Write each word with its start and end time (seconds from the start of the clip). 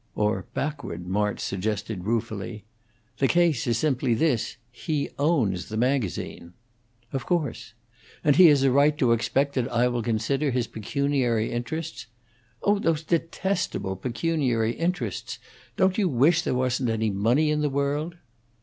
"Or 0.15 0.47
backward," 0.55 1.05
March 1.05 1.39
suggested, 1.39 2.05
ruefully. 2.05 2.65
"The 3.19 3.27
case 3.27 3.67
is 3.67 3.77
simply 3.77 4.15
this: 4.15 4.57
he 4.71 5.11
owns 5.19 5.69
the 5.69 5.77
magazine." 5.77 6.53
"Of 7.13 7.27
course." 7.27 7.75
"And 8.23 8.35
he 8.35 8.47
has 8.47 8.63
a 8.63 8.71
right 8.71 8.97
to 8.97 9.11
expect 9.11 9.53
that 9.53 9.67
I 9.71 9.87
will 9.89 10.01
consider 10.01 10.49
his 10.49 10.65
pecuniary 10.65 11.51
interests" 11.51 12.07
"Oh, 12.63 12.79
those 12.79 13.03
detestable 13.03 13.95
pecuniary 13.95 14.71
interests! 14.73 15.37
Don't 15.77 15.99
you 15.99 16.09
wish 16.09 16.41
there 16.41 16.55
wasn't 16.55 16.89
any 16.89 17.11
money 17.11 17.51
in 17.51 17.61
the 17.61 17.69
world?" 17.69 18.15